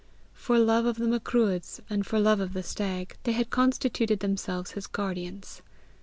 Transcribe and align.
For 0.33 0.57
love 0.57 0.87
of 0.87 0.97
the 0.97 1.05
Macruadh, 1.05 1.79
and 1.87 2.07
for 2.07 2.19
love 2.19 2.39
of 2.39 2.53
the 2.53 2.63
stag, 2.63 3.17
they 3.21 3.33
had 3.33 3.51
constituted 3.51 4.19
themselves 4.19 4.71
his 4.71 4.87
guardians. 4.87 5.61